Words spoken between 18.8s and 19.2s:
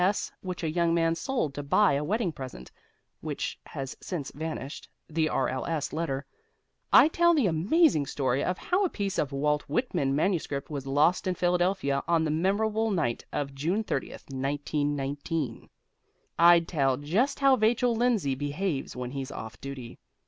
when